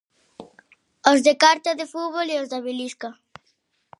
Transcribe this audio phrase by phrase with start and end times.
[1.11, 1.33] Os de
[1.79, 2.57] de fútbol e os de.